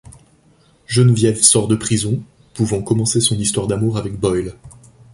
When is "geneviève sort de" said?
0.87-1.75